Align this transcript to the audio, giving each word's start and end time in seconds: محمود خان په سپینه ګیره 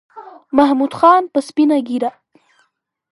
محمود 0.57 0.93
خان 0.99 1.23
په 1.33 1.39
سپینه 1.47 1.77
ګیره 1.87 2.09